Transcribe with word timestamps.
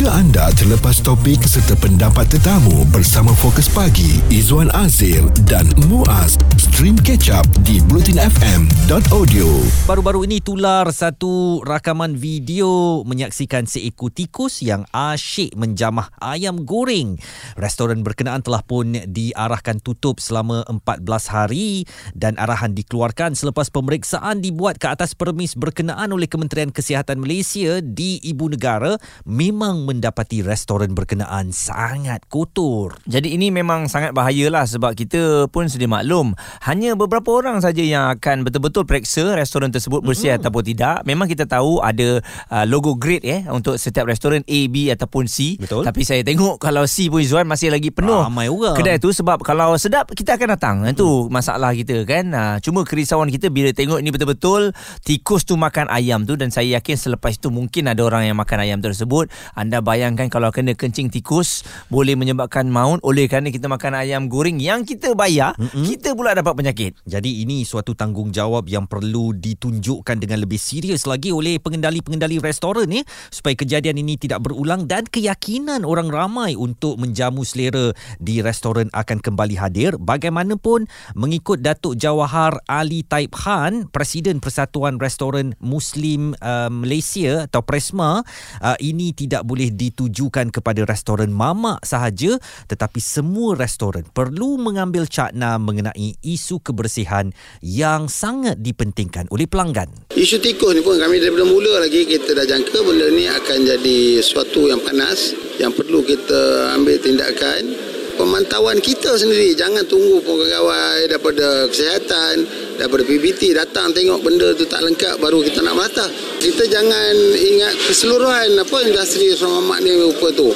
Jika 0.00 0.16
anda 0.16 0.48
terlepas 0.56 1.04
topik 1.04 1.44
serta 1.44 1.76
pendapat 1.76 2.24
tetamu 2.32 2.88
bersama 2.88 3.36
Fokus 3.36 3.68
Pagi, 3.68 4.16
Izwan 4.32 4.72
Azir 4.72 5.20
dan 5.44 5.68
Muaz, 5.92 6.40
stream 6.56 6.96
catch 6.96 7.28
up 7.28 7.44
di 7.68 7.84
blutinfm.audio. 7.84 9.44
Baru-baru 9.84 10.24
ini 10.24 10.40
tular 10.40 10.88
satu 10.88 11.60
rakaman 11.68 12.16
video 12.16 13.04
menyaksikan 13.04 13.68
seekor 13.68 14.08
tikus 14.08 14.64
yang 14.64 14.88
asyik 14.88 15.52
menjamah 15.52 16.08
ayam 16.16 16.64
goreng. 16.64 17.20
Restoran 17.60 18.00
berkenaan 18.00 18.40
telah 18.40 18.64
pun 18.64 19.04
diarahkan 19.04 19.84
tutup 19.84 20.16
selama 20.16 20.64
14 20.64 21.04
hari 21.28 21.84
dan 22.16 22.40
arahan 22.40 22.72
dikeluarkan 22.72 23.36
selepas 23.36 23.68
pemeriksaan 23.68 24.40
dibuat 24.40 24.80
ke 24.80 24.88
atas 24.88 25.12
permis 25.12 25.52
berkenaan 25.52 26.08
oleh 26.08 26.24
Kementerian 26.24 26.72
Kesihatan 26.72 27.20
Malaysia 27.20 27.84
di 27.84 28.16
ibu 28.24 28.48
negara 28.48 28.96
memang 29.28 29.89
mendapati 29.90 30.46
restoran 30.46 30.94
berkenaan 30.94 31.50
sangat 31.50 32.22
kotor. 32.30 32.94
Jadi 33.10 33.34
ini 33.34 33.50
memang 33.50 33.90
sangat 33.90 34.14
bahayalah 34.14 34.70
sebab 34.70 34.94
kita 34.94 35.50
pun 35.50 35.66
sedia 35.66 35.90
maklum 35.90 36.38
hanya 36.62 36.94
beberapa 36.94 37.42
orang 37.42 37.58
saja 37.58 37.82
yang 37.82 38.06
akan 38.14 38.46
betul-betul 38.46 38.86
periksa 38.86 39.34
restoran 39.34 39.74
tersebut 39.74 40.06
bersih 40.06 40.30
mm-hmm. 40.30 40.46
ataupun 40.46 40.62
tidak. 40.62 40.96
Memang 41.02 41.26
kita 41.26 41.50
tahu 41.50 41.82
ada 41.82 42.22
uh, 42.54 42.64
logo 42.70 42.94
grade 42.94 43.26
eh 43.26 43.42
untuk 43.50 43.74
setiap 43.74 44.06
restoran 44.06 44.46
A, 44.46 44.60
B 44.70 44.94
ataupun 44.94 45.26
C. 45.26 45.58
Betul. 45.58 45.82
Tapi 45.82 46.06
saya 46.06 46.22
tengok 46.22 46.62
kalau 46.62 46.86
C 46.86 47.10
pun 47.10 47.26
Zuan 47.26 47.50
masih 47.50 47.74
lagi 47.74 47.90
penuh. 47.90 48.22
Ramai 48.22 48.46
orang. 48.46 48.78
Kedai 48.78 49.02
tu 49.02 49.10
sebab 49.10 49.42
kalau 49.42 49.74
sedap 49.74 50.06
kita 50.14 50.38
akan 50.38 50.54
datang. 50.54 50.76
Itu 50.86 51.26
mm. 51.26 51.34
masalah 51.34 51.74
kita 51.74 52.06
kan. 52.06 52.30
Uh, 52.30 52.56
cuma 52.62 52.86
kerisauan 52.86 53.26
kita 53.26 53.50
bila 53.50 53.74
tengok 53.74 53.98
ini 53.98 54.14
betul-betul 54.14 54.70
tikus 55.02 55.42
tu 55.42 55.58
makan 55.58 55.90
ayam 55.90 56.22
tu 56.22 56.38
dan 56.38 56.54
saya 56.54 56.78
yakin 56.78 56.94
selepas 56.94 57.34
itu 57.34 57.50
mungkin 57.50 57.90
ada 57.90 58.04
orang 58.06 58.30
yang 58.30 58.38
makan 58.38 58.62
ayam 58.62 58.78
tersebut 58.78 59.32
anda 59.56 59.79
bayangkan 59.82 60.28
kalau 60.28 60.48
kena 60.54 60.72
kencing 60.76 61.10
tikus 61.10 61.64
boleh 61.90 62.14
menyebabkan 62.14 62.68
maut 62.68 63.00
oleh 63.02 63.26
kerana 63.26 63.50
kita 63.50 63.66
makan 63.66 63.96
ayam 63.96 64.28
goreng 64.30 64.60
yang 64.60 64.84
kita 64.84 65.12
bayar, 65.16 65.56
mm-hmm. 65.56 65.84
kita 65.84 66.14
pula 66.14 66.36
dapat 66.36 66.54
penyakit. 66.56 66.92
Jadi 67.04 67.42
ini 67.42 67.64
suatu 67.64 67.96
tanggungjawab 67.96 68.68
yang 68.68 68.84
perlu 68.84 69.32
ditunjukkan 69.34 70.20
dengan 70.20 70.44
lebih 70.44 70.60
serius 70.60 71.08
lagi 71.08 71.32
oleh 71.32 71.56
pengendali-pengendali 71.58 72.38
restoran 72.38 72.86
ni 72.90 73.00
supaya 73.32 73.56
kejadian 73.56 74.00
ini 74.00 74.20
tidak 74.20 74.44
berulang 74.44 74.84
dan 74.84 75.08
keyakinan 75.08 75.82
orang 75.82 76.12
ramai 76.12 76.54
untuk 76.54 77.00
menjamu 77.00 77.42
selera 77.42 77.96
di 78.20 78.44
restoran 78.44 78.92
akan 78.92 79.18
kembali 79.22 79.56
hadir. 79.56 79.96
Bagaimanapun 79.96 80.86
mengikut 81.16 81.64
Datuk 81.64 81.96
Jawahar 81.96 82.60
Ali 82.68 83.06
Taib 83.06 83.32
Khan, 83.32 83.88
Presiden 83.88 84.42
Persatuan 84.42 85.00
Restoran 85.00 85.56
Muslim 85.62 86.36
uh, 86.42 86.68
Malaysia 86.68 87.46
atau 87.46 87.62
Presma, 87.64 88.20
uh, 88.60 88.76
ini 88.82 89.14
tidak 89.14 89.46
boleh 89.46 89.69
ditujukan 89.70 90.50
kepada 90.50 90.82
restoran 90.84 91.30
mamak 91.30 91.80
sahaja 91.86 92.36
tetapi 92.66 92.98
semua 92.98 93.54
restoran 93.54 94.04
perlu 94.10 94.60
mengambil 94.60 95.06
cakna 95.06 95.56
mengenai 95.56 96.18
isu 96.20 96.60
kebersihan 96.60 97.32
yang 97.62 98.10
sangat 98.10 98.58
dipentingkan 98.60 99.30
oleh 99.30 99.46
pelanggan. 99.46 99.88
Isu 100.12 100.42
tikus 100.42 100.74
ni 100.74 100.82
pun 100.82 100.98
kami 100.98 101.22
daripada 101.22 101.46
mula 101.46 101.82
lagi 101.86 102.04
kita 102.04 102.34
dah 102.34 102.46
jangka 102.46 102.78
benda 102.82 103.08
ni 103.14 103.30
akan 103.30 103.58
jadi 103.64 103.98
sesuatu 104.20 104.66
yang 104.68 104.82
panas 104.82 105.32
yang 105.62 105.72
perlu 105.72 106.02
kita 106.02 106.74
ambil 106.76 106.96
tindakan 106.98 107.90
pemantauan 108.20 108.76
kita 108.84 109.16
sendiri 109.16 109.56
jangan 109.56 109.80
tunggu 109.88 110.20
pegawai 110.20 111.08
daripada 111.08 111.64
kesihatan 111.72 112.44
daripada 112.80 113.04
PBT 113.04 113.52
datang 113.52 113.92
tengok 113.92 114.24
benda 114.24 114.56
tu 114.56 114.64
tak 114.64 114.80
lengkap 114.80 115.20
baru 115.20 115.44
kita 115.44 115.60
nak 115.60 115.76
melata 115.76 116.08
kita 116.40 116.64
jangan 116.72 117.14
ingat 117.36 117.76
keseluruhan 117.84 118.56
apa 118.56 118.76
industri 118.88 119.28
restoran 119.28 119.60
mamak 119.60 119.84
ni 119.84 119.92
rupa 120.00 120.32
tu. 120.32 120.48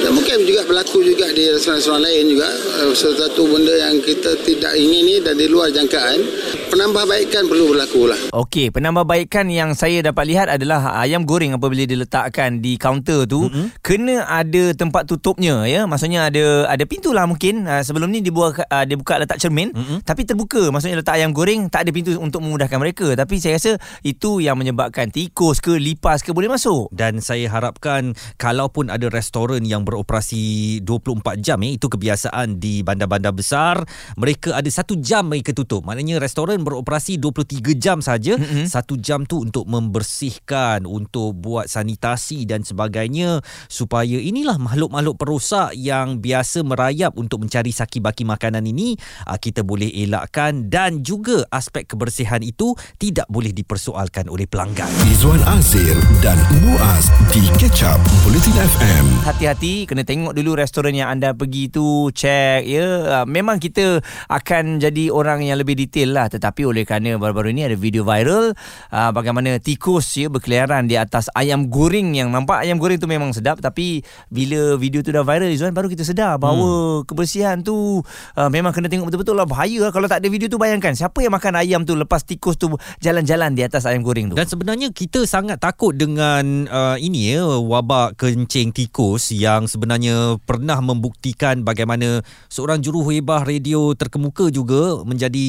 Dan 0.00 0.16
mungkin 0.16 0.48
juga 0.48 0.64
berlaku 0.64 1.04
juga 1.04 1.28
di 1.28 1.52
restoran-restoran 1.52 2.00
lain 2.00 2.24
juga 2.32 2.48
eh, 2.48 2.92
sesuatu 2.96 3.44
benda 3.44 3.76
yang 3.76 4.00
kita 4.00 4.40
tidak 4.40 4.72
ingin 4.80 5.20
dan 5.20 5.36
di 5.36 5.44
luar 5.44 5.68
jangkaan 5.68 6.24
penambahbaikan 6.70 7.50
perlu 7.50 7.74
berlaku 7.74 8.06
lah. 8.06 8.20
Okey, 8.30 8.70
penambahbaikan 8.70 9.50
yang 9.50 9.74
saya 9.74 10.06
dapat 10.06 10.24
lihat 10.30 10.46
adalah 10.46 11.02
ayam 11.02 11.26
goreng 11.26 11.58
apabila 11.58 11.82
diletakkan 11.82 12.62
di 12.62 12.78
kaunter 12.78 13.26
tu 13.26 13.50
mm-hmm. 13.50 13.82
kena 13.82 14.24
ada 14.30 14.70
tempat 14.78 15.10
tutupnya 15.10 15.66
ya. 15.66 15.90
Maksudnya 15.90 16.30
ada 16.30 16.70
ada 16.70 16.84
pintu 16.86 17.10
lah 17.10 17.26
mungkin. 17.26 17.66
Uh, 17.66 17.82
sebelum 17.82 18.08
ni 18.14 18.22
dibuat 18.22 18.62
uh, 18.62 18.84
dia 18.86 18.94
buka 18.94 19.18
letak 19.18 19.42
cermin 19.42 19.74
mm-hmm. 19.74 20.06
tapi 20.06 20.22
terbuka. 20.22 20.70
Maksudnya 20.70 21.02
letak 21.02 21.18
ayam 21.18 21.34
goreng 21.34 21.66
tak 21.66 21.84
ada 21.84 21.90
pintu 21.90 22.14
untuk 22.16 22.40
memudahkan 22.46 22.78
mereka. 22.78 23.12
Tapi 23.18 23.42
saya 23.42 23.58
rasa 23.58 23.74
itu 24.06 24.38
yang 24.38 24.54
menyebabkan 24.54 25.10
tikus 25.10 25.58
ke 25.58 25.74
lipas 25.74 26.22
ke 26.22 26.30
boleh 26.30 26.46
masuk. 26.46 26.86
Dan 26.94 27.18
saya 27.18 27.50
harapkan 27.50 28.14
kalaupun 28.38 28.94
ada 28.94 29.10
restoran 29.10 29.66
yang 29.66 29.82
beroperasi 29.82 30.78
24 30.86 31.42
jam 31.42 31.58
eh, 31.66 31.74
itu 31.74 31.90
kebiasaan 31.90 32.62
di 32.62 32.86
bandar-bandar 32.86 33.34
besar 33.34 33.82
mereka 34.14 34.54
ada 34.54 34.70
satu 34.70 34.94
jam 35.00 35.26
mereka 35.26 35.50
tutup. 35.50 35.82
Maknanya 35.82 36.22
restoran 36.22 36.59
beroperasi 36.66 37.20
23 37.22 37.76
jam 37.78 37.98
saja 38.02 38.36
mm-hmm. 38.36 38.66
satu 38.66 38.98
jam 38.98 39.24
tu 39.24 39.44
untuk 39.44 39.68
membersihkan 39.70 40.84
untuk 40.84 41.38
buat 41.38 41.70
sanitasi 41.70 42.44
dan 42.44 42.66
sebagainya 42.66 43.40
supaya 43.70 44.18
inilah 44.18 44.58
makhluk-makhluk 44.58 45.16
perosak 45.16 45.72
yang 45.78 46.18
biasa 46.18 46.66
merayap 46.66 47.14
untuk 47.16 47.46
mencari 47.46 47.70
saki-baki 47.70 48.26
makanan 48.26 48.66
ini 48.66 48.98
ah, 49.24 49.38
kita 49.38 49.62
boleh 49.62 49.88
elakkan 49.90 50.66
dan 50.66 51.00
juga 51.06 51.46
aspek 51.54 51.86
kebersihan 51.86 52.42
itu 52.42 52.74
tidak 52.98 53.30
boleh 53.30 53.54
dipersoalkan 53.54 54.26
oleh 54.26 54.50
pelanggan. 54.50 54.90
Izwan 55.06 55.40
Azir 55.46 55.94
dan 56.20 56.36
Muaz 56.66 57.08
di 57.30 57.46
Catch 57.56 57.86
Up 57.86 58.00
Bulletin 58.26 58.58
FM. 58.58 59.04
Hati-hati 59.22 59.86
kena 59.86 60.02
tengok 60.02 60.34
dulu 60.34 60.58
restoran 60.58 60.92
yang 60.92 61.14
anda 61.14 61.32
pergi 61.32 61.70
tu 61.70 62.10
check 62.10 62.66
ya. 62.66 63.22
Ah, 63.22 63.26
memang 63.26 63.62
kita 63.62 64.02
akan 64.26 64.82
jadi 64.82 65.14
orang 65.14 65.46
yang 65.46 65.56
lebih 65.62 65.78
detail 65.78 66.10
lah 66.16 66.26
tetapi 66.26 66.49
oleh 66.58 66.82
kerana 66.82 67.14
baru-baru 67.20 67.54
ini 67.54 67.70
ada 67.70 67.76
video 67.78 68.02
viral 68.02 68.56
ah, 68.90 69.14
bagaimana 69.14 69.60
tikus 69.62 70.10
ya 70.18 70.26
berkeliaran 70.26 70.90
di 70.90 70.98
atas 70.98 71.30
ayam 71.38 71.70
goreng 71.70 72.16
yang 72.18 72.34
nampak 72.34 72.66
ayam 72.66 72.80
goreng 72.80 72.98
tu 72.98 73.06
memang 73.06 73.30
sedap. 73.30 73.62
Tapi 73.62 74.02
bila 74.32 74.74
video 74.74 75.04
tu 75.04 75.14
dah 75.14 75.22
viral 75.22 75.52
Izwan 75.52 75.76
baru 75.76 75.86
kita 75.86 76.02
sedar 76.02 76.40
bahawa 76.40 77.00
hmm. 77.00 77.06
kebersihan 77.06 77.60
tu 77.60 78.00
uh, 78.34 78.50
memang 78.50 78.74
kena 78.74 78.90
tengok 78.90 79.12
betul-betul 79.12 79.36
lah. 79.36 79.46
Bahaya 79.46 79.92
kalau 79.94 80.10
tak 80.10 80.24
ada 80.24 80.28
video 80.32 80.50
tu 80.50 80.58
bayangkan 80.58 80.96
siapa 80.96 81.20
yang 81.22 81.36
makan 81.36 81.54
ayam 81.60 81.80
tu 81.86 81.94
lepas 81.94 82.26
tikus 82.26 82.58
tu 82.58 82.72
jalan-jalan 82.98 83.54
di 83.54 83.62
atas 83.62 83.86
ayam 83.86 84.02
goreng 84.02 84.32
tu. 84.32 84.36
Dan 84.40 84.48
sebenarnya 84.48 84.90
kita 84.90 85.28
sangat 85.28 85.60
takut 85.60 85.94
dengan 85.94 86.66
uh, 86.66 86.96
ini 86.96 87.36
ya 87.36 87.44
wabak 87.46 88.16
kencing 88.16 88.72
tikus 88.74 89.30
yang 89.36 89.68
sebenarnya 89.68 90.40
pernah 90.42 90.80
membuktikan 90.80 91.62
bagaimana 91.62 92.24
seorang 92.48 92.80
juruhebah 92.80 93.44
radio 93.44 93.92
terkemuka 93.92 94.48
juga 94.48 95.04
menjadi 95.04 95.48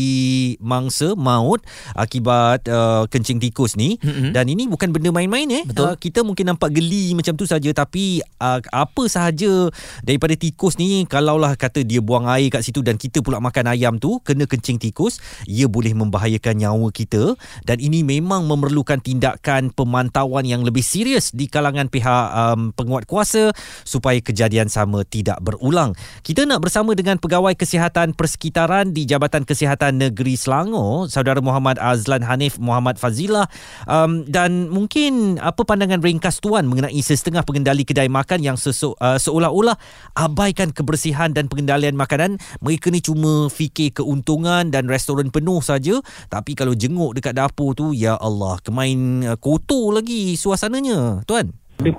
mangsa 0.60 0.91
maut 1.16 1.64
akibat 1.96 2.68
uh, 2.68 3.08
kencing 3.08 3.40
tikus 3.40 3.80
ni. 3.80 3.96
Mm-hmm. 4.02 4.32
dan 4.36 4.46
ini 4.50 4.68
bukan 4.68 4.92
benda 4.92 5.10
main-main 5.10 5.48
eh. 5.52 5.64
Uh, 5.78 5.96
kita 5.96 6.22
mungkin 6.22 6.52
nampak 6.52 6.76
geli 6.76 7.16
macam 7.16 7.34
tu 7.40 7.48
saja 7.48 7.72
tapi 7.72 8.20
uh, 8.38 8.60
apa 8.70 9.04
sahaja 9.08 9.72
daripada 10.04 10.36
tikus 10.36 10.76
ni 10.76 11.08
kalaulah 11.08 11.56
kata 11.56 11.82
dia 11.82 12.04
buang 12.04 12.28
air 12.28 12.52
kat 12.52 12.62
situ 12.66 12.84
dan 12.84 13.00
kita 13.00 13.24
pula 13.24 13.42
makan 13.42 13.72
ayam 13.72 13.98
tu 13.98 14.20
kena 14.22 14.46
kencing 14.46 14.78
tikus 14.78 15.22
ia 15.48 15.66
boleh 15.72 15.94
membahayakan 15.96 16.56
nyawa 16.58 16.90
kita. 16.92 17.36
Dan 17.66 17.80
ini 17.80 18.02
memang 18.06 18.46
memerlukan 18.46 19.00
tindakan 19.00 19.72
pemantauan 19.74 20.46
yang 20.46 20.62
lebih 20.66 20.84
serius 20.84 21.32
di 21.32 21.48
kalangan 21.48 21.88
pihak 21.88 22.26
um, 22.34 22.76
penguat 22.76 23.06
kuasa 23.06 23.54
supaya 23.86 24.18
kejadian 24.20 24.68
sama 24.68 25.04
tidak 25.08 25.40
berulang. 25.40 25.96
Kita 26.26 26.44
nak 26.46 26.64
bersama 26.64 26.94
dengan 26.98 27.18
pegawai 27.18 27.54
kesihatan 27.56 28.14
persekitaran 28.14 28.92
di 28.92 29.08
Jabatan 29.08 29.48
Kesihatan 29.48 30.02
Negeri 30.02 30.36
Selangor 30.72 31.12
saudara 31.12 31.44
Muhammad 31.44 31.76
Azlan 31.84 32.24
Hanif 32.24 32.56
Muhammad 32.56 32.96
Fazilah 32.96 33.52
um, 33.92 34.24
dan 34.24 34.72
mungkin 34.72 35.36
apa 35.44 35.68
pandangan 35.68 36.00
ringkas 36.00 36.40
tuan 36.40 36.64
mengenai 36.64 36.96
setengah 37.04 37.44
pengendali 37.44 37.84
kedai 37.84 38.08
makan 38.08 38.40
yang 38.40 38.56
sesu, 38.56 38.96
uh, 39.04 39.20
seolah-olah 39.20 39.76
abaikan 40.16 40.72
kebersihan 40.72 41.36
dan 41.36 41.52
pengendalian 41.52 42.00
makanan? 42.00 42.40
Mereka 42.64 42.88
ni 42.88 43.04
cuma 43.04 43.52
fikir 43.52 44.00
keuntungan 44.00 44.72
dan 44.72 44.88
restoran 44.88 45.28
penuh 45.28 45.60
saja. 45.60 46.00
Tapi 46.32 46.56
kalau 46.56 46.72
jenguk 46.72 47.20
dekat 47.20 47.36
dapur 47.36 47.76
tu 47.76 47.92
ya 47.92 48.16
Allah 48.16 48.56
kemain 48.64 49.28
uh, 49.28 49.36
kotor 49.36 50.00
lagi 50.00 50.40
suasananya 50.40 51.28
tuan 51.28 51.52
itu 51.82 51.98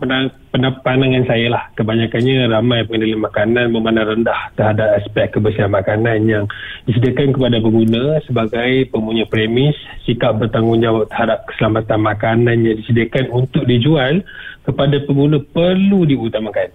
pandangan 0.87 1.25
saya 1.27 1.47
lah. 1.51 1.65
Kebanyakannya 1.75 2.47
ramai 2.47 2.87
pengendali 2.87 3.19
makanan 3.19 3.75
memandang 3.75 4.15
rendah 4.15 4.41
terhadap 4.55 5.03
aspek 5.03 5.35
kebersihan 5.35 5.75
makanan 5.75 6.31
yang 6.31 6.45
disediakan 6.87 7.35
kepada 7.35 7.59
pengguna 7.59 8.23
sebagai 8.23 8.87
pemunya 8.95 9.27
premis 9.27 9.75
sikap 10.07 10.39
bertanggungjawab 10.39 11.11
terhadap 11.11 11.43
keselamatan 11.51 12.01
makanan 12.01 12.57
yang 12.63 12.77
disediakan 12.79 13.27
untuk 13.35 13.67
dijual 13.67 14.23
kepada 14.63 15.03
pengguna 15.03 15.43
perlu 15.51 16.07
diutamakan 16.07 16.71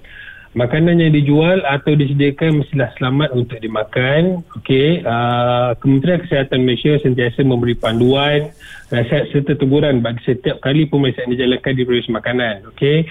makanan 0.57 0.97
yang 0.97 1.13
dijual 1.13 1.61
atau 1.61 1.93
disediakan 1.93 2.65
mestilah 2.65 2.89
selamat 2.97 3.29
untuk 3.37 3.61
dimakan. 3.61 4.41
Okey, 4.57 5.05
uh, 5.05 5.77
Kementerian 5.77 6.25
Kesihatan 6.25 6.65
Malaysia 6.65 6.97
sentiasa 6.97 7.45
memberi 7.45 7.77
panduan, 7.77 8.49
nasihat 8.89 9.29
serta 9.29 9.53
teguran 9.53 10.01
bagi 10.01 10.25
setiap 10.25 10.57
kali 10.65 10.89
pemeriksaan 10.89 11.29
dijalankan 11.29 11.77
di 11.77 11.85
produksi 11.85 12.09
makanan. 12.09 12.65
Okey. 12.73 13.05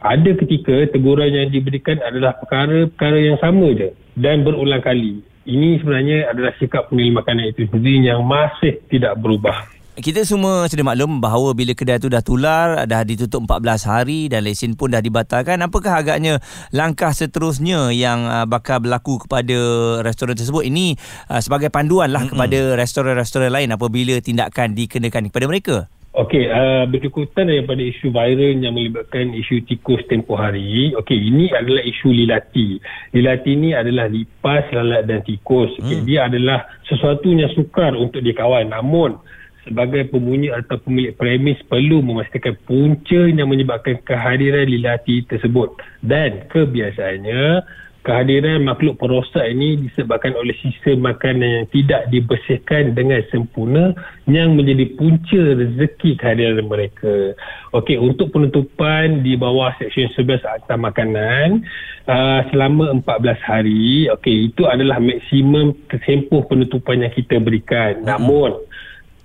ada 0.00 0.32
ketika 0.32 0.96
teguran 0.96 1.28
yang 1.28 1.52
diberikan 1.52 2.00
adalah 2.00 2.32
perkara-perkara 2.40 3.20
yang 3.20 3.36
sama 3.36 3.68
je 3.76 3.92
dan 4.16 4.40
berulang 4.40 4.80
kali. 4.80 5.20
Ini 5.44 5.76
sebenarnya 5.80 6.32
adalah 6.32 6.56
sikap 6.56 6.88
pemilik 6.88 7.20
makanan 7.20 7.52
itu 7.52 7.68
sendiri 7.68 8.08
yang 8.08 8.24
masih 8.24 8.80
tidak 8.88 9.20
berubah. 9.20 9.79
Kita 9.98 10.22
semua 10.22 10.70
sedia 10.70 10.86
maklum 10.86 11.18
bahawa 11.18 11.50
bila 11.50 11.74
kedai 11.74 11.98
tu 11.98 12.06
dah 12.06 12.22
tular, 12.22 12.86
dah 12.86 13.02
ditutup 13.02 13.42
14 13.42 13.90
hari 13.90 14.30
dan 14.30 14.46
lesen 14.46 14.78
pun 14.78 14.94
dah 14.94 15.02
dibatalkan. 15.02 15.58
Apakah 15.66 15.98
agaknya 15.98 16.38
langkah 16.70 17.10
seterusnya 17.10 17.90
yang 17.90 18.22
uh, 18.22 18.46
bakal 18.46 18.78
berlaku 18.78 19.18
kepada 19.26 19.58
restoran 20.06 20.38
tersebut? 20.38 20.62
Ini 20.62 20.94
uh, 21.26 21.42
sebagai 21.42 21.74
panduan 21.74 22.14
lah 22.14 22.22
mm-hmm. 22.22 22.38
kepada 22.38 22.58
restoran-restoran 22.78 23.50
lain 23.50 23.74
apabila 23.74 24.14
tindakan 24.22 24.78
dikenakan 24.78 25.26
kepada 25.26 25.46
mereka. 25.50 25.76
Okey, 26.10 26.46
uh, 26.46 26.86
berikutan 26.90 27.50
daripada 27.50 27.82
isu 27.82 28.14
viral 28.14 28.62
yang 28.62 28.74
melibatkan 28.74 29.30
isu 29.30 29.62
tikus 29.66 30.02
tempoh 30.06 30.38
hari. 30.38 30.94
Okey, 30.98 31.18
ini 31.18 31.50
adalah 31.50 31.82
isu 31.82 32.14
lilati. 32.14 32.78
Lilati 33.10 33.50
ini 33.54 33.74
adalah 33.74 34.06
lipas, 34.06 34.70
lalat 34.70 35.06
dan 35.06 35.22
tikus. 35.26 35.70
Okay, 35.82 36.02
mm. 36.02 36.06
Dia 36.06 36.30
adalah 36.30 36.66
sesuatu 36.86 37.30
yang 37.30 37.50
sukar 37.54 37.94
untuk 37.94 38.26
dikawal. 38.26 38.66
Namun, 38.66 39.22
sebagai 39.64 40.08
pembunyi 40.08 40.48
atau 40.52 40.80
pemilik 40.80 41.12
premis 41.16 41.60
perlu 41.68 42.00
memastikan 42.00 42.56
punca 42.64 43.28
yang 43.28 43.48
menyebabkan 43.48 44.00
kehadiran 44.04 44.64
lilati 44.64 45.24
tersebut 45.28 45.76
dan 46.00 46.48
kebiasaannya 46.48 47.64
kehadiran 48.00 48.64
makhluk 48.64 48.96
perosak 48.96 49.44
ini 49.44 49.76
disebabkan 49.84 50.32
oleh 50.32 50.56
sistem 50.64 51.04
makanan 51.04 51.48
yang 51.62 51.66
tidak 51.68 52.02
dibersihkan 52.08 52.96
dengan 52.96 53.20
sempurna 53.28 53.92
yang 54.24 54.56
menjadi 54.56 54.96
punca 54.96 55.42
rezeki 55.60 56.16
kehadiran 56.16 56.64
mereka. 56.64 57.36
Okey, 57.76 58.00
untuk 58.00 58.32
penutupan 58.32 59.20
di 59.20 59.36
bawah 59.36 59.76
Seksyen 59.76 60.08
11 60.16 60.48
Akta 60.48 60.80
Makanan 60.80 61.60
uh, 62.08 62.40
selama 62.48 63.04
14 63.04 63.36
hari, 63.44 64.08
okey, 64.16 64.48
itu 64.48 64.64
adalah 64.64 64.96
maksimum 64.96 65.76
tempoh 65.92 66.48
penutupan 66.48 67.04
yang 67.04 67.12
kita 67.12 67.36
berikan. 67.36 68.00
Namun, 68.00 68.64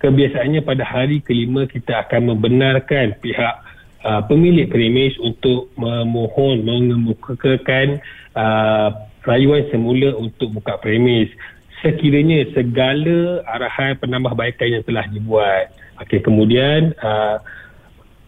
kebiasaannya 0.05 0.61
pada 0.61 0.85
hari 0.85 1.17
kelima 1.25 1.65
kita 1.65 2.05
akan 2.05 2.37
membenarkan 2.37 3.17
pihak 3.17 3.55
uh, 4.05 4.21
pemilik 4.29 4.69
premis 4.69 5.17
untuk 5.17 5.73
memohon 5.73 6.61
mengemukakan 6.61 7.97
uh, 8.37 8.93
rayuan 9.25 9.65
semula 9.73 10.13
untuk 10.13 10.53
buka 10.53 10.77
premis. 10.77 11.33
Sekiranya 11.81 12.45
segala 12.53 13.41
arahan 13.49 13.97
penambahbaikan 13.97 14.77
yang 14.77 14.83
telah 14.85 15.09
dibuat. 15.09 15.73
Okey 16.05 16.21
kemudian 16.21 16.93
uh, 17.01 17.41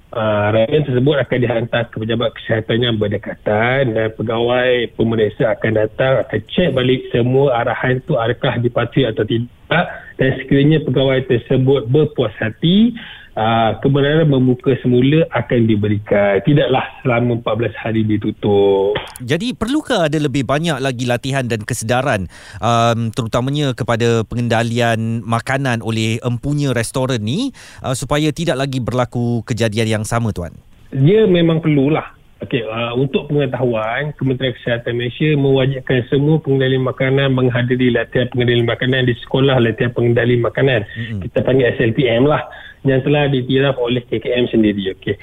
Uh, 0.08 0.56
rayuan 0.56 0.88
tersebut 0.88 1.20
akan 1.20 1.38
dihantar 1.44 1.92
ke 1.92 2.00
pejabat 2.00 2.32
kesihatan 2.40 2.80
yang 2.80 2.96
berdekatan 2.96 3.92
dan 3.92 4.08
pegawai 4.16 4.88
pemeriksa 4.96 5.52
akan 5.52 5.84
datang 5.84 6.24
akan 6.24 6.40
cek 6.48 6.72
balik 6.72 7.12
semua 7.12 7.60
arahan 7.60 8.00
itu 8.00 8.16
adakah 8.16 8.56
dipatuhi 8.56 9.04
atau 9.04 9.28
tidak. 9.28 9.84
Dan 10.16 10.30
sekiranya 10.40 10.80
pegawai 10.88 11.28
tersebut 11.28 11.92
berpuas 11.92 12.32
hati 12.40 12.96
uh, 13.38 13.78
kebenaran 13.80 14.28
membuka 14.28 14.74
semula 14.82 15.24
akan 15.32 15.70
diberikan. 15.70 16.42
Tidaklah 16.42 16.84
selama 17.06 17.40
14 17.46 17.78
hari 17.78 18.02
ditutup. 18.04 18.98
Jadi 19.22 19.54
perlukah 19.54 20.10
ada 20.10 20.18
lebih 20.18 20.44
banyak 20.44 20.82
lagi 20.82 21.06
latihan 21.06 21.46
dan 21.46 21.62
kesedaran 21.62 22.26
um, 22.60 23.14
terutamanya 23.14 23.78
kepada 23.78 24.26
pengendalian 24.26 25.22
makanan 25.22 25.86
oleh 25.86 26.18
empunya 26.26 26.74
restoran 26.74 27.22
ni 27.22 27.54
uh, 27.86 27.94
supaya 27.94 28.34
tidak 28.34 28.58
lagi 28.58 28.82
berlaku 28.82 29.46
kejadian 29.46 30.02
yang 30.02 30.04
sama 30.04 30.34
tuan? 30.34 30.58
Dia 30.90 31.30
memang 31.30 31.62
perlulah 31.62 32.18
Okey, 32.38 32.62
uh, 32.70 32.94
untuk 32.94 33.34
pengetahuan, 33.34 34.14
Kementerian 34.14 34.54
Kesihatan 34.54 34.94
Malaysia 34.94 35.34
mewajibkan 35.34 36.06
semua 36.06 36.38
pengendali 36.38 36.78
makanan 36.78 37.34
menghadiri 37.34 37.90
latihan 37.90 38.30
pengendali 38.30 38.62
makanan 38.62 39.10
di 39.10 39.18
sekolah 39.26 39.58
latihan 39.58 39.90
pengendali 39.90 40.38
makanan. 40.38 40.86
Mm-hmm. 40.86 41.20
Kita 41.26 41.42
panggil 41.42 41.74
SLPM 41.74 42.30
lah 42.30 42.46
yang 42.88 43.04
telah 43.04 43.28
ditiraf 43.28 43.76
oleh 43.78 44.02
KKM 44.08 44.50
sendiri. 44.50 44.96
Okey. 44.96 45.20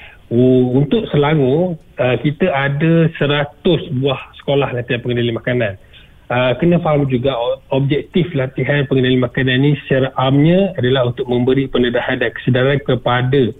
Untuk 0.73 1.05
Selangor, 1.13 1.77
uh, 1.99 2.17
kita 2.21 2.49
ada 2.49 3.09
100 3.17 4.01
buah 4.01 4.21
sekolah 4.41 4.73
latihan 4.73 5.01
pengendali 5.01 5.33
makanan. 5.33 5.77
Uh, 6.25 6.57
kena 6.57 6.81
faham 6.81 7.05
juga 7.05 7.37
objektif 7.69 8.25
latihan 8.33 8.81
pengendali 8.89 9.21
makanan 9.21 9.61
ini 9.61 9.71
secara 9.85 10.09
amnya 10.17 10.73
adalah 10.73 11.13
untuk 11.13 11.29
memberi 11.29 11.69
pendedahan 11.69 12.17
dan 12.21 12.33
kesedaran 12.33 12.81
kepada 12.81 13.53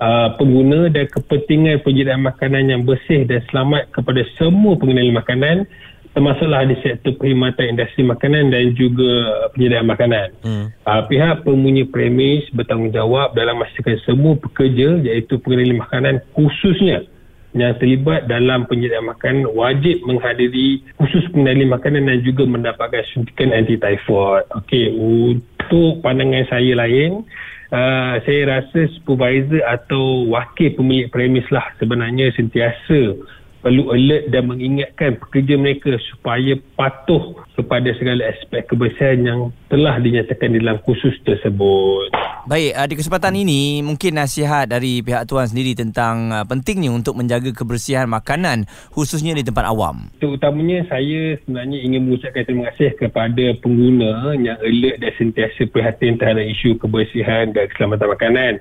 Uh, 0.00 0.32
pengguna 0.40 0.88
dan 0.88 1.04
kepentingan 1.12 1.84
penyediaan 1.84 2.24
makanan 2.24 2.72
yang 2.72 2.88
bersih 2.88 3.28
dan 3.28 3.44
selamat 3.52 3.84
kepada 3.92 4.24
semua 4.40 4.72
pengendali 4.80 5.12
makanan 5.12 5.68
termasuklah 6.10 6.66
di 6.66 6.76
sektor 6.82 7.14
perkhidmatan 7.14 7.76
industri 7.76 8.02
makanan 8.02 8.50
dan 8.50 8.74
juga 8.74 9.46
penyediaan 9.54 9.86
makanan. 9.86 10.28
Hmm. 10.42 10.66
Uh, 10.82 11.02
pihak 11.06 11.46
pemunyi 11.46 11.86
premis 11.86 12.42
bertanggungjawab 12.50 13.38
dalam 13.38 13.62
memastikan 13.62 13.96
semua 14.02 14.34
pekerja 14.34 14.98
iaitu 15.06 15.38
pengendali 15.38 15.78
makanan 15.78 16.18
khususnya 16.34 17.06
yang 17.50 17.74
terlibat 17.82 18.30
dalam 18.30 18.62
penyediaan 18.70 19.10
makanan 19.10 19.50
wajib 19.54 19.98
menghadiri 20.06 20.86
khusus 21.02 21.26
pengendali 21.34 21.66
makanan 21.66 22.06
dan 22.06 22.18
juga 22.22 22.46
mendapatkan 22.46 23.02
suntikan 23.10 23.50
anti-typhoid. 23.50 24.46
Okey, 24.54 24.94
untuk 24.94 25.98
pandangan 26.02 26.46
saya 26.46 26.78
lain, 26.78 27.26
uh, 27.74 28.22
saya 28.22 28.40
rasa 28.46 28.86
supervisor 28.98 29.62
atau 29.66 30.30
wakil 30.30 30.74
pemilik 30.78 31.10
premis 31.10 31.46
lah 31.50 31.66
sebenarnya 31.82 32.30
sentiasa 32.34 33.18
perlu 33.60 33.92
alert 33.92 34.32
dan 34.32 34.48
mengingatkan 34.48 35.20
pekerja 35.20 35.54
mereka 35.60 35.96
supaya 36.12 36.56
patuh 36.74 37.36
kepada 37.56 37.92
segala 38.00 38.32
aspek 38.32 38.64
kebersihan 38.66 39.20
yang 39.20 39.40
telah 39.68 40.00
dinyatakan 40.00 40.56
dalam 40.56 40.80
khusus 40.84 41.12
tersebut. 41.28 42.08
Baik, 42.48 42.72
uh, 42.72 42.86
di 42.88 42.94
kesempatan 42.96 43.36
ini 43.36 43.84
mungkin 43.84 44.16
nasihat 44.16 44.64
dari 44.64 45.04
pihak 45.04 45.28
tuan 45.28 45.44
sendiri 45.44 45.76
tentang 45.76 46.32
uh, 46.32 46.44
pentingnya 46.48 46.88
untuk 46.88 47.20
menjaga 47.20 47.52
kebersihan 47.52 48.08
makanan 48.08 48.64
khususnya 48.96 49.36
di 49.36 49.44
tempat 49.44 49.68
awam. 49.68 50.08
Terutamanya 50.18 50.88
saya 50.88 51.36
sebenarnya 51.44 51.78
ingin 51.84 52.08
mengucapkan 52.08 52.48
terima 52.48 52.72
kasih 52.72 52.96
kepada 52.96 53.44
pengguna 53.60 54.34
yang 54.40 54.56
alert 54.56 55.04
dan 55.04 55.12
sentiasa 55.20 55.68
perhatian 55.68 56.16
terhadap 56.16 56.48
isu 56.48 56.80
kebersihan 56.80 57.52
dan 57.52 57.68
keselamatan 57.68 58.08
makanan 58.08 58.52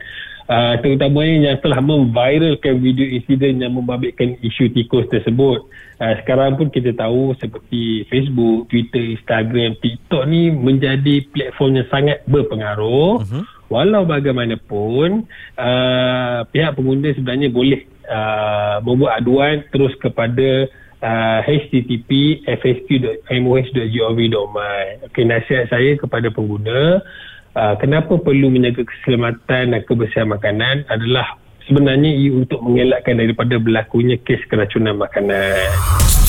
uh, 0.50 0.76
terutamanya 0.82 1.54
yang 1.54 1.58
telah 1.62 1.80
memviralkan 1.80 2.82
video 2.82 3.06
insiden 3.06 3.62
yang 3.62 3.78
membabitkan 3.78 4.36
isu 4.42 4.74
tikus 4.74 5.06
tersebut. 5.14 5.64
Uh, 6.02 6.14
sekarang 6.26 6.58
pun 6.58 6.74
kita 6.74 6.92
tahu 6.98 7.38
seperti 7.38 8.04
Facebook, 8.10 8.68
Twitter, 8.74 9.16
Instagram, 9.16 9.78
TikTok 9.80 10.26
ni 10.28 10.50
menjadi 10.50 11.22
platform 11.30 11.78
yang 11.80 11.88
sangat 11.94 12.26
berpengaruh. 12.26 13.22
Uh-huh. 13.24 13.46
Walau 13.70 14.02
bagaimanapun, 14.10 15.30
uh, 15.62 16.42
pihak 16.50 16.74
pengguna 16.74 17.14
sebenarnya 17.14 17.54
boleh 17.54 17.86
uh, 18.10 18.82
membuat 18.82 19.22
aduan 19.22 19.62
terus 19.70 19.94
kepada 20.02 20.66
uh, 21.06 21.40
http 21.46 22.42
fsq.moh.gov.my. 22.50 23.46
Okay, 25.06 25.22
nasihat 25.22 25.70
saya 25.70 25.94
kepada 26.02 26.34
pengguna, 26.34 26.98
uh, 27.56 27.76
kenapa 27.80 28.20
perlu 28.20 28.52
menjaga 28.52 28.86
keselamatan 28.86 29.74
dan 29.74 29.82
kebersihan 29.88 30.30
makanan 30.30 30.86
adalah 30.90 31.38
sebenarnya 31.70 32.10
ia 32.10 32.34
untuk 32.34 32.60
mengelakkan 32.66 33.22
daripada 33.22 33.62
berlakunya 33.62 34.18
kes 34.22 34.42
keracunan 34.50 34.98
makanan. 34.98 35.70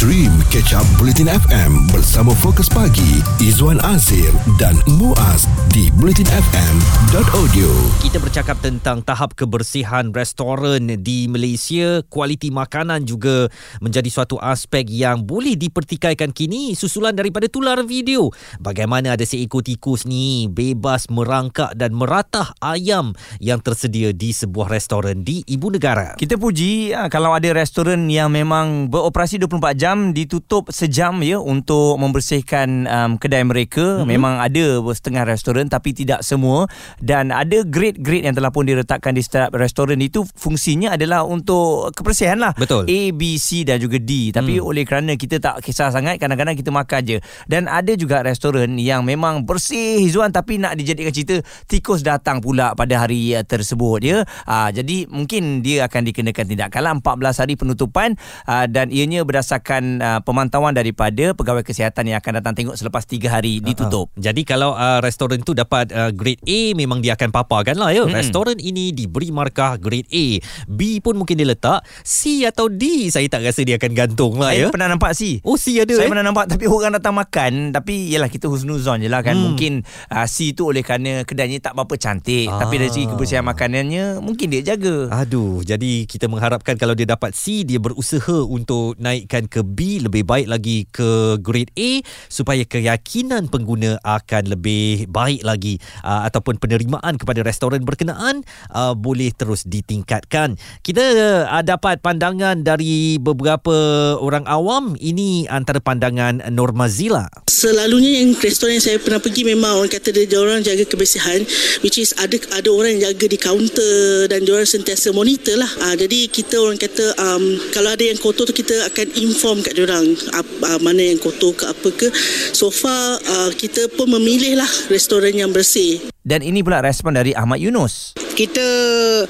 Stream 0.01 0.33
Catch 0.49 0.73
Up 0.73 0.89
Bulletin 0.97 1.29
FM 1.29 1.93
bersama 1.93 2.33
Fokus 2.33 2.73
Pagi, 2.73 3.21
Izwan 3.37 3.77
Azir 3.85 4.33
dan 4.57 4.73
Muaz 4.97 5.45
di 5.77 5.93
bulletinfm.audio. 5.93 7.69
Kita 8.01 8.17
bercakap 8.17 8.65
tentang 8.65 9.05
tahap 9.05 9.37
kebersihan 9.37 10.09
restoran 10.09 10.89
di 11.05 11.29
Malaysia. 11.29 12.01
Kualiti 12.09 12.49
makanan 12.49 13.05
juga 13.05 13.53
menjadi 13.85 14.09
suatu 14.09 14.41
aspek 14.41 14.89
yang 14.89 15.21
boleh 15.21 15.53
dipertikaikan 15.61 16.33
kini 16.33 16.73
susulan 16.73 17.13
daripada 17.13 17.45
tular 17.53 17.85
video. 17.85 18.33
Bagaimana 18.57 19.21
ada 19.21 19.29
seekor 19.29 19.61
tikus 19.61 20.09
ni 20.09 20.49
bebas 20.49 21.13
merangkak 21.13 21.77
dan 21.77 21.93
meratah 21.93 22.57
ayam 22.65 23.13
yang 23.37 23.61
tersedia 23.61 24.17
di 24.17 24.33
sebuah 24.33 24.73
restoran 24.73 25.21
di 25.29 25.45
ibu 25.45 25.69
negara. 25.69 26.17
Kita 26.17 26.41
puji 26.41 26.97
ah, 26.97 27.13
kalau 27.13 27.37
ada 27.37 27.53
restoran 27.53 28.09
yang 28.09 28.33
memang 28.33 28.89
beroperasi 28.89 29.37
24 29.37 29.77
jam 29.77 29.90
jam 29.91 30.15
ditutup 30.15 30.71
sejam 30.71 31.19
ya 31.27 31.43
untuk 31.43 31.99
membersihkan 31.99 32.87
um, 32.87 33.11
kedai 33.19 33.43
mereka. 33.43 33.99
Mm-hmm. 33.99 34.07
Memang 34.07 34.35
ada 34.39 34.79
setengah 34.95 35.27
restoran 35.27 35.67
tapi 35.67 35.91
tidak 35.91 36.23
semua 36.23 36.71
dan 37.03 37.35
ada 37.35 37.67
grade-grade 37.67 38.31
yang 38.31 38.39
telah 38.39 38.55
pun 38.55 38.71
diletakkan 38.71 39.19
di 39.19 39.23
setiap 39.27 39.51
restoran 39.59 39.99
itu 39.99 40.23
fungsinya 40.39 40.95
adalah 40.95 41.27
untuk 41.27 41.91
kebersihan 41.91 42.39
lah. 42.39 42.55
Betul. 42.55 42.87
A, 42.87 43.01
B, 43.11 43.35
C 43.35 43.67
dan 43.67 43.83
juga 43.83 43.99
D. 43.99 44.31
Tapi 44.31 44.63
hmm. 44.63 44.69
oleh 44.71 44.87
kerana 44.87 45.19
kita 45.19 45.43
tak 45.43 45.59
kisah 45.59 45.91
sangat 45.91 46.23
kadang-kadang 46.23 46.55
kita 46.55 46.71
makan 46.71 47.01
je. 47.03 47.19
Dan 47.51 47.67
ada 47.67 47.91
juga 47.99 48.23
restoran 48.23 48.79
yang 48.79 49.03
memang 49.03 49.43
bersih 49.43 50.07
Zuan 50.07 50.31
tapi 50.31 50.63
nak 50.63 50.79
dijadikan 50.79 51.11
cerita 51.11 51.43
tikus 51.67 52.07
datang 52.07 52.39
pula 52.39 52.79
pada 52.79 52.95
hari 53.03 53.35
uh, 53.35 53.43
tersebut 53.43 53.99
ya. 54.07 54.23
Uh, 54.47 54.71
jadi 54.71 55.11
mungkin 55.11 55.67
dia 55.67 55.91
akan 55.91 56.07
dikenakan 56.07 56.47
tindakan 56.47 56.81
lah 56.87 56.95
14 57.03 57.43
hari 57.43 57.55
penutupan 57.59 58.15
uh, 58.47 58.71
dan 58.71 58.95
ianya 58.95 59.27
berdasarkan 59.27 59.80
uh, 60.01 60.21
pemantauan 60.21 60.77
daripada 60.77 61.33
pegawai 61.33 61.65
kesihatan 61.65 62.13
yang 62.13 62.19
akan 62.21 62.43
datang 62.43 62.55
tengok 62.55 62.77
selepas 62.77 63.03
3 63.09 63.27
hari 63.27 63.59
ditutup. 63.65 64.13
Uh-huh. 64.13 64.23
Jadi 64.23 64.45
kalau 64.45 64.77
uh, 64.77 65.01
restoran 65.01 65.41
tu 65.41 65.57
dapat 65.57 65.91
uh, 65.91 66.13
grade 66.13 66.43
A 66.45 66.77
memang 66.77 67.01
dia 67.01 67.17
akan 67.17 67.33
paparkan 67.33 67.81
lah 67.81 67.91
ya. 67.91 68.05
Hmm. 68.05 68.13
Restoran 68.13 68.61
ini 68.61 68.93
diberi 68.93 69.33
markah 69.33 69.81
grade 69.81 70.09
A. 70.13 70.39
B 70.69 71.01
pun 71.01 71.17
mungkin 71.17 71.41
dia 71.41 71.49
letak. 71.49 71.83
C 72.05 72.45
atau 72.45 72.69
D 72.69 73.09
saya 73.09 73.27
tak 73.27 73.43
rasa 73.43 73.65
dia 73.65 73.81
akan 73.81 73.93
gantung 73.97 74.37
lah 74.37 74.53
saya 74.53 74.69
ya. 74.69 74.71
pernah 74.71 74.89
nampak 74.93 75.17
C. 75.17 75.41
Oh 75.43 75.57
C 75.57 75.81
ada 75.81 75.97
Saya 75.97 76.07
eh? 76.07 76.11
pernah 76.13 76.27
nampak 76.27 76.47
tapi 76.47 76.69
orang 76.69 76.95
datang 76.95 77.17
makan 77.17 77.73
tapi 77.73 78.13
yalah 78.13 78.29
kita 78.29 78.47
husnuzon 78.47 79.01
je 79.01 79.09
lah 79.09 79.25
kan. 79.25 79.35
Hmm. 79.35 79.53
Mungkin 79.53 79.73
uh, 80.13 80.27
C 80.29 80.53
tu 80.53 80.69
oleh 80.69 80.85
kerana 80.85 81.25
kedainya 81.25 81.59
tak 81.59 81.73
berapa 81.75 81.97
cantik 81.97 82.51
Ah. 82.51 82.67
tapi 82.67 82.83
dari 82.83 82.91
segi 82.91 83.07
kebersihan 83.07 83.47
makanannya 83.47 84.19
mungkin 84.19 84.51
dia 84.51 84.75
jaga. 84.75 85.09
Aduh, 85.23 85.63
jadi 85.63 86.05
kita 86.05 86.27
mengharapkan 86.27 86.75
kalau 86.75 86.99
dia 86.99 87.07
dapat 87.07 87.33
C, 87.33 87.63
dia 87.63 87.79
berusaha 87.79 88.43
untuk 88.45 88.99
naikkan 88.99 89.47
ke 89.47 89.63
B, 89.71 90.03
lebih 90.03 90.27
baik 90.27 90.51
lagi 90.51 90.85
ke 90.91 91.39
grade 91.39 91.71
A 91.79 92.03
supaya 92.27 92.67
keyakinan 92.67 93.47
pengguna 93.47 93.97
akan 94.03 94.53
lebih 94.53 95.07
baik 95.07 95.47
lagi 95.47 95.79
uh, 96.03 96.27
ataupun 96.27 96.59
penerimaan 96.59 97.17
kepada 97.17 97.47
restoran 97.47 97.87
berkenaan 97.87 98.43
uh, 98.75 98.93
boleh 98.93 99.31
terus 99.33 99.65
ditingkatkan. 99.65 100.59
Kita 100.83 101.05
uh, 101.47 101.63
dapat 101.63 102.03
pandangan 102.03 102.67
dari 102.67 103.17
beberapa 103.23 103.73
orang 104.19 104.45
awam, 104.51 104.99
ini 104.99 105.47
antara 105.47 105.79
pandangan 105.79 106.51
Normazila. 106.51 107.31
Selalunya 107.51 108.25
yang 108.25 108.33
restoran 108.39 108.79
yang 108.79 108.85
saya 108.85 108.99
pernah 109.03 109.21
pergi 109.21 109.43
memang 109.45 109.83
orang 109.85 109.93
kata 109.93 110.15
dia 110.15 110.39
orang 110.39 110.65
jaga 110.65 110.87
kebersihan 110.87 111.43
which 111.85 112.01
is 112.01 112.15
ada 112.17 112.39
ada 112.57 112.71
orang 112.73 112.97
yang 112.97 113.13
jaga 113.13 113.27
di 113.27 113.39
kaunter 113.39 114.31
dan 114.31 114.47
dia 114.47 114.55
orang 114.55 114.71
sentiasa 114.71 115.13
monitor 115.13 115.59
lah. 115.59 115.71
Ah, 115.85 115.95
jadi 115.99 116.31
kita 116.31 116.57
orang 116.57 116.79
kata 116.79 117.05
um, 117.19 117.45
kalau 117.75 117.91
ada 117.93 118.05
yang 118.07 118.17
kotor 118.17 118.47
tu 118.49 118.55
kita 118.55 118.89
akan 118.89 119.07
inform 119.19 119.50
kat 119.59 119.75
dia 119.75 119.91
orang 119.91 120.07
uh, 120.39 120.79
mana 120.79 121.03
yang 121.03 121.19
kotor 121.19 121.51
ke 121.51 121.67
apa 121.67 121.89
ke. 121.91 122.09
So 122.55 122.71
far 122.71 123.19
uh, 123.19 123.51
kita 123.51 123.91
pun 123.99 124.07
memilih 124.15 124.63
lah 124.63 124.71
restoran 124.87 125.35
yang 125.35 125.51
bersih. 125.51 125.99
Dan 126.23 126.47
ini 126.47 126.63
pula 126.63 126.79
respon 126.79 127.19
dari 127.19 127.35
Ahmad 127.35 127.59
Yunus. 127.59 128.15
Kita 128.41 128.69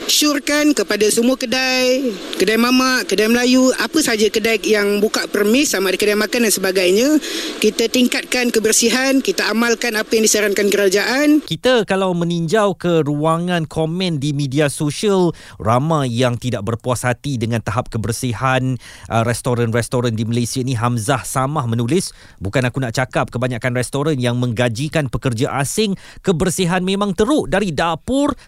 syorkan 0.07 0.71
kepada 0.71 1.03
semua 1.11 1.35
kedai, 1.35 2.15
kedai 2.39 2.55
mamak, 2.55 3.11
kedai 3.11 3.27
Melayu, 3.27 3.75
apa 3.83 3.99
saja 4.07 4.31
kedai 4.31 4.63
yang 4.63 5.03
buka 5.03 5.27
permis 5.27 5.75
sama 5.75 5.91
ada 5.91 5.99
kedai 5.99 6.15
makan 6.15 6.47
dan 6.47 6.55
sebagainya, 6.55 7.19
kita 7.59 7.91
tingkatkan 7.91 8.55
kebersihan, 8.55 9.19
kita 9.19 9.51
amalkan 9.51 9.99
apa 9.99 10.15
yang 10.15 10.23
disarankan 10.23 10.71
kerajaan. 10.71 11.43
Kita 11.43 11.83
kalau 11.91 12.15
meninjau 12.15 12.79
ke 12.79 13.03
ruangan 13.03 13.67
komen 13.67 14.23
di 14.23 14.31
media 14.31 14.71
sosial 14.71 15.35
ramai 15.59 16.07
yang 16.07 16.39
tidak 16.39 16.63
berpuas 16.63 17.03
hati 17.03 17.35
dengan 17.35 17.59
tahap 17.67 17.91
kebersihan 17.91 18.79
uh, 19.11 19.27
restoran-restoran 19.27 20.15
di 20.15 20.23
Malaysia 20.23 20.63
ni 20.63 20.79
Hamzah 20.79 21.27
Samah 21.27 21.67
menulis 21.67 22.15
bukan 22.39 22.63
aku 22.63 22.79
nak 22.79 22.95
cakap 22.95 23.35
kebanyakan 23.35 23.75
restoran 23.75 24.23
yang 24.23 24.39
menggajikan 24.39 25.11
pekerja 25.11 25.51
asing 25.59 25.99
kebersihan 26.23 26.87
memang 26.87 27.11
teruk 27.19 27.51
dari 27.51 27.75
dapur 27.75 28.39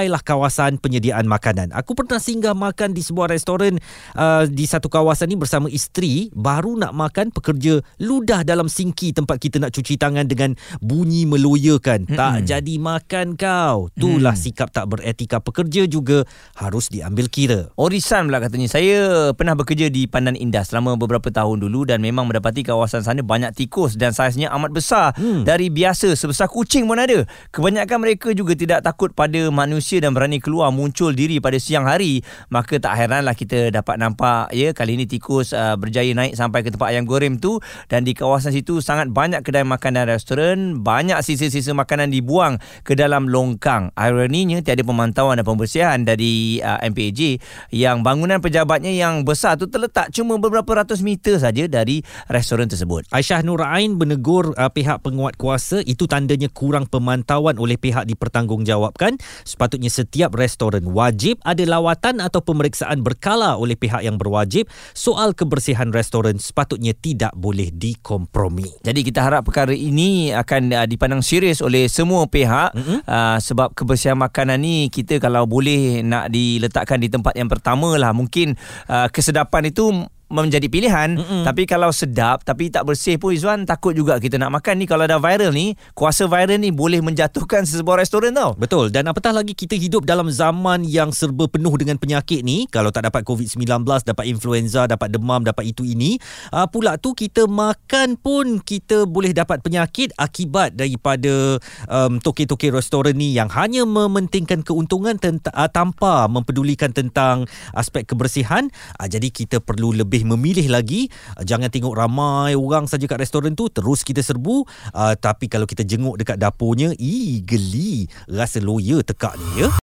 sampailah 0.00 0.24
kawasan 0.24 0.80
penyediaan 0.80 1.28
makanan. 1.28 1.76
Aku 1.76 1.92
pernah 1.92 2.16
singgah 2.16 2.56
makan 2.56 2.96
di 2.96 3.04
sebuah 3.04 3.36
restoran 3.36 3.76
uh, 4.16 4.48
di 4.48 4.64
satu 4.64 4.88
kawasan 4.88 5.28
ni 5.28 5.36
bersama 5.36 5.68
isteri 5.68 6.32
baru 6.32 6.72
nak 6.80 6.96
makan 6.96 7.28
pekerja 7.28 7.84
ludah 8.00 8.40
dalam 8.40 8.64
sinki 8.64 9.12
tempat 9.12 9.36
kita 9.36 9.60
nak 9.60 9.76
cuci 9.76 10.00
tangan 10.00 10.24
dengan 10.24 10.56
bunyi 10.80 11.28
meloyakan. 11.28 12.08
Mm 12.08 12.16
tak 12.16 12.48
jadi 12.48 12.74
makan 12.80 13.36
kau. 13.36 13.92
Itulah 13.92 14.32
Mm. 14.32 14.40
sikap 14.40 14.68
tak 14.72 14.88
beretika 14.88 15.36
pekerja 15.40 15.84
juga 15.84 16.24
harus 16.56 16.88
diambil 16.88 17.28
kira. 17.28 17.68
Orisan 17.76 18.32
pula 18.32 18.40
katanya. 18.40 18.72
Saya 18.72 18.96
pernah 19.36 19.52
bekerja 19.52 19.92
di 19.92 20.08
Pandan 20.08 20.36
Indah 20.36 20.62
Selama 20.64 20.94
beberapa 20.94 21.26
tahun 21.32 21.58
dulu 21.64 21.88
Dan 21.90 22.04
memang 22.04 22.28
mendapati 22.28 22.62
kawasan 22.62 23.02
sana 23.02 23.24
Banyak 23.24 23.56
tikus 23.56 23.98
Dan 23.98 24.14
saiznya 24.14 24.52
amat 24.54 24.70
besar 24.70 25.10
hmm. 25.18 25.42
Dari 25.42 25.72
biasa 25.72 26.14
Sebesar 26.14 26.46
kucing 26.46 26.86
pun 26.86 27.02
ada. 27.02 27.26
Kebanyakan 27.50 27.98
mereka 27.98 28.30
juga 28.30 28.54
Tidak 28.54 28.84
takut 28.84 29.10
pada 29.10 29.50
manusia 29.50 29.89
Dan 29.98 30.14
berani 30.14 30.38
keluar 30.38 30.70
Muncul 30.70 31.16
diri 31.16 31.42
pada 31.42 31.58
siang 31.58 31.88
hari 31.90 32.22
Maka 32.52 32.78
tak 32.78 32.94
heranlah 32.94 33.34
Kita 33.34 33.74
dapat 33.74 33.98
nampak 33.98 34.54
ya 34.54 34.70
Kali 34.70 34.94
ini 34.94 35.10
tikus 35.10 35.50
uh, 35.50 35.74
Berjaya 35.74 36.12
naik 36.14 36.38
sampai 36.38 36.62
ke 36.62 36.70
tempat 36.70 36.94
ayam 36.94 37.08
goreng 37.08 37.42
tu. 37.42 37.58
Dan 37.90 38.06
di 38.06 38.14
kawasan 38.14 38.54
situ 38.54 38.78
Sangat 38.78 39.10
banyak 39.10 39.40
kedai 39.42 39.64
makan 39.64 39.98
dan 39.98 40.06
restoran 40.06 40.84
Banyak 40.84 41.24
sisa-sisa 41.24 41.72
makanan 41.72 42.12
dibuang 42.12 42.60
Ke 42.84 42.92
dalam 42.92 43.26
longkang. 43.26 43.90
Ironinya 43.96 44.60
Tiada 44.60 44.84
pemantauan 44.84 45.40
dan 45.40 45.46
pembersihan 45.48 45.98
Dari 46.04 46.60
uh, 46.60 46.78
MPAJ 46.84 47.40
Yang 47.72 47.96
bangunan 48.04 48.38
pejabatnya 48.44 48.92
Yang 48.92 49.24
besar 49.24 49.56
tu 49.56 49.66
terletak 49.66 50.12
Cuma 50.12 50.36
beberapa 50.36 50.84
ratus 50.84 51.00
meter 51.00 51.40
saja 51.40 51.64
Dari 51.64 52.04
restoran 52.28 52.68
tersebut. 52.68 53.06
Aisyah 53.14 53.40
Nur 53.46 53.62
Ain 53.62 53.94
menegur 53.94 54.52
uh, 54.58 54.68
pihak 54.68 55.00
penguat 55.00 55.38
kuasa 55.38 55.80
itu 55.86 56.10
tandanya 56.10 56.50
kurang 56.50 56.90
pemantauan 56.90 57.56
oleh 57.56 57.78
pihak 57.78 58.04
dipertanggungjawabkan. 58.10 59.16
Sepatutnya 59.46 59.69
setiap 59.90 60.34
restoran 60.34 60.88
wajib 60.90 61.38
ada 61.46 61.62
lawatan 61.62 62.18
atau 62.18 62.42
pemeriksaan 62.42 63.04
berkala 63.04 63.54
oleh 63.60 63.78
pihak 63.78 64.02
yang 64.02 64.16
berwajib. 64.18 64.66
Soal 64.96 65.36
kebersihan 65.36 65.94
restoran 65.94 66.40
sepatutnya 66.40 66.96
tidak 66.96 67.30
boleh 67.38 67.70
dikompromi. 67.70 68.66
Jadi 68.82 69.00
kita 69.06 69.22
harap 69.22 69.46
perkara 69.46 69.76
ini 69.76 70.32
akan 70.32 70.74
uh, 70.74 70.86
dipandang 70.88 71.20
serius 71.20 71.60
oleh 71.60 71.86
semua 71.86 72.26
pihak. 72.26 72.72
Mm-hmm. 72.72 72.98
uh, 73.04 73.38
sebab 73.38 73.76
kebersihan 73.76 74.16
makanan 74.16 74.62
ni 74.62 74.88
kita 74.88 75.20
kalau 75.20 75.44
boleh 75.44 76.00
nak 76.00 76.32
diletakkan 76.32 77.02
di 77.02 77.12
tempat 77.12 77.36
yang 77.36 77.50
pertama 77.50 77.94
lah 78.00 78.16
mungkin 78.16 78.56
uh, 78.88 79.10
kesedapan 79.12 79.68
itu 79.68 79.90
menjadi 80.30 80.70
pilihan 80.70 81.18
Mm-mm. 81.18 81.42
tapi 81.42 81.66
kalau 81.66 81.90
sedap 81.90 82.46
tapi 82.46 82.70
tak 82.70 82.86
bersih 82.86 83.18
pun 83.18 83.34
Izwan 83.34 83.66
takut 83.66 83.92
juga 83.92 84.16
kita 84.22 84.38
nak 84.38 84.62
makan. 84.62 84.80
Ni 84.80 84.86
kalau 84.86 85.04
dah 85.04 85.18
viral 85.18 85.50
ni 85.50 85.74
kuasa 85.92 86.30
viral 86.30 86.62
ni 86.62 86.70
boleh 86.70 87.02
menjatuhkan 87.02 87.62
sesebuah 87.68 88.00
restoran 88.00 88.32
tau. 88.32 88.54
Betul. 88.54 88.94
Dan 88.94 89.10
apatah 89.10 89.34
lagi 89.34 89.52
kita 89.52 89.74
hidup 89.74 90.06
dalam 90.06 90.30
zaman 90.30 90.86
yang 90.86 91.10
serba 91.10 91.50
penuh 91.50 91.74
dengan 91.74 91.98
penyakit 91.98 92.46
ni? 92.46 92.70
Kalau 92.70 92.94
tak 92.94 93.10
dapat 93.10 93.26
COVID-19 93.26 93.82
dapat 93.84 94.24
influenza 94.30 94.86
dapat 94.86 95.10
demam 95.10 95.42
dapat 95.42 95.74
itu 95.74 95.82
ini 95.82 96.16
uh, 96.54 96.70
pula 96.70 96.94
tu 96.96 97.12
kita 97.12 97.50
makan 97.50 98.14
pun 98.14 98.62
kita 98.62 99.04
boleh 99.04 99.34
dapat 99.34 99.60
penyakit 99.60 100.14
akibat 100.14 100.78
daripada 100.78 101.58
um, 101.90 102.22
toke-toke 102.22 102.70
restoran 102.70 103.18
ni 103.18 103.34
yang 103.34 103.50
hanya 103.50 103.82
mementingkan 103.82 104.62
keuntungan 104.62 105.18
tenta- 105.18 105.52
uh, 105.52 105.66
tanpa 105.66 106.30
mempedulikan 106.30 106.94
tentang 106.94 107.50
aspek 107.74 108.06
kebersihan. 108.06 108.70
Uh, 109.00 109.08
jadi 109.10 109.28
kita 109.32 109.58
perlu 109.58 109.90
lebih 109.90 110.19
memilih 110.28 110.68
lagi. 110.68 111.08
Uh, 111.38 111.46
jangan 111.46 111.72
tengok 111.72 111.96
ramai 111.96 112.52
orang 112.58 112.84
saja 112.84 113.08
kat 113.08 113.24
restoran 113.24 113.56
tu 113.56 113.72
terus 113.72 114.04
kita 114.04 114.20
serbu. 114.20 114.68
Uh, 114.92 115.14
tapi 115.16 115.48
kalau 115.48 115.64
kita 115.64 115.86
jenguk 115.86 116.20
dekat 116.20 116.36
dapurnya 116.36 116.92
ii 117.00 117.40
geli. 117.46 118.04
Rasa 118.28 118.60
lawyer 118.60 119.00
tekak 119.00 119.38
ni 119.40 119.64
ya 119.64 119.70